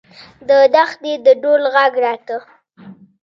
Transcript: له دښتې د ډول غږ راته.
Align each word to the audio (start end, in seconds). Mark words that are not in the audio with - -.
له 0.47 0.57
دښتې 0.73 1.13
د 1.25 1.27
ډول 1.41 1.63
غږ 1.75 1.93
راته. 2.05 2.37